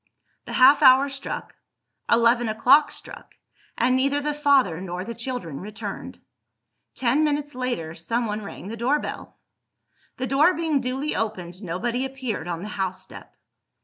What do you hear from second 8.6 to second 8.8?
the